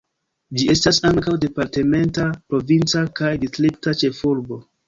Ĝi 0.61 0.69
estas 0.73 0.99
ankaŭ 1.09 1.33
departementa, 1.43 2.27
provinca 2.55 3.05
kaj 3.21 3.33
distrikta 3.45 3.99
ĉefurbo. 4.05 4.63